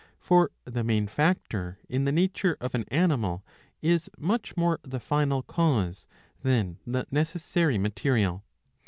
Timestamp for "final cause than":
4.99-6.79